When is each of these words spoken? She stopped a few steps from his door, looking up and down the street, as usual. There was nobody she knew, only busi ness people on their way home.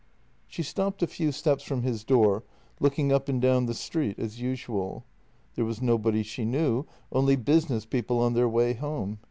She 0.47 0.63
stopped 0.63 1.03
a 1.03 1.05
few 1.05 1.31
steps 1.31 1.63
from 1.63 1.83
his 1.83 2.03
door, 2.03 2.43
looking 2.79 3.11
up 3.11 3.29
and 3.29 3.39
down 3.39 3.67
the 3.67 3.75
street, 3.75 4.17
as 4.17 4.41
usual. 4.41 5.05
There 5.53 5.63
was 5.63 5.79
nobody 5.79 6.23
she 6.23 6.43
knew, 6.43 6.87
only 7.11 7.37
busi 7.37 7.69
ness 7.69 7.85
people 7.85 8.17
on 8.17 8.33
their 8.33 8.49
way 8.49 8.73
home. 8.73 9.19